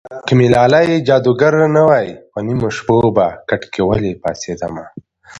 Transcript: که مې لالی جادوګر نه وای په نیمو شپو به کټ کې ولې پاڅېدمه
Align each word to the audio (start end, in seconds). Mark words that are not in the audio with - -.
که 0.27 0.33
مې 0.37 0.47
لالی 0.55 0.87
جادوګر 1.07 1.53
نه 1.75 1.81
وای 1.87 2.07
په 2.31 2.39
نیمو 2.45 2.69
شپو 2.77 2.97
به 3.15 3.27
کټ 3.49 3.61
کې 3.73 3.81
ولې 3.89 4.11
پاڅېدمه 4.23 4.85